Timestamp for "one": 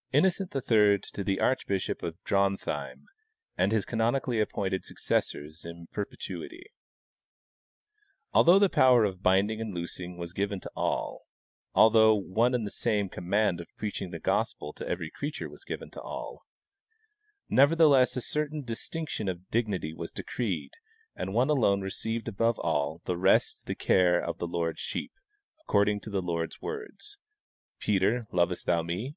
12.14-12.54, 21.34-21.50